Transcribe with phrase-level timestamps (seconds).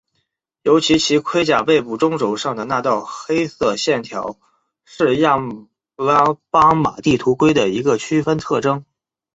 [0.63, 4.35] 尤其其盔甲背部中轴上的那道黑色线条
[4.83, 5.37] 是亚
[5.95, 8.83] 拉巴马地图龟的一个区分特征。